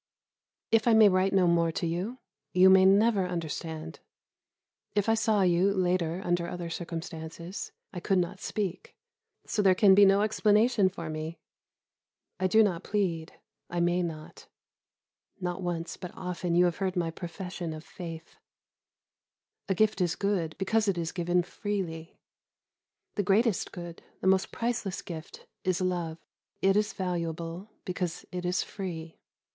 [0.71, 2.17] If I may write no more to you,
[2.53, 3.99] you may never understand.
[4.95, 8.95] If I saw you, later, under other circumstances, I could not speak;
[9.45, 11.37] so there can be no explanation for me.
[12.39, 13.33] I do not plead,
[13.69, 14.47] I may not.
[15.39, 18.37] Not once, but often you have heard my profession of faith
[19.69, 22.17] a gift is good, because it is given freely.
[23.13, 26.17] The greatest good, the most priceless gift, is love.
[26.59, 29.19] It is valuable because it is free.